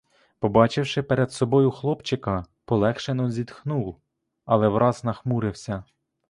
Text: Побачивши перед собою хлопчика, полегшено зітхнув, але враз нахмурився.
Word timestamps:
Побачивши 0.39 1.03
перед 1.03 1.31
собою 1.31 1.71
хлопчика, 1.71 2.45
полегшено 2.65 3.29
зітхнув, 3.29 4.01
але 4.45 4.67
враз 4.67 5.03
нахмурився. 5.03 5.83